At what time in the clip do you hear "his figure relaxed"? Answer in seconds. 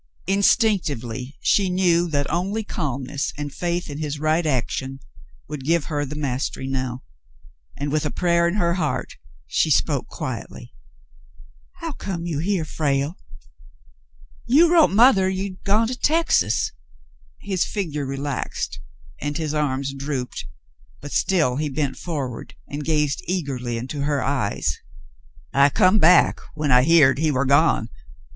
17.39-18.79